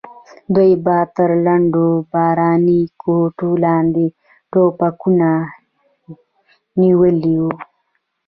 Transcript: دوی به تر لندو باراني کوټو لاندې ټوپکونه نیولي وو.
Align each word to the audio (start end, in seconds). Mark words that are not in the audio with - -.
دوی 0.53 0.71
به 0.85 0.97
تر 1.15 1.29
لندو 1.45 1.87
باراني 2.11 2.81
کوټو 3.01 3.49
لاندې 3.63 4.05
ټوپکونه 4.51 5.29
نیولي 6.81 7.35
وو. 7.41 7.51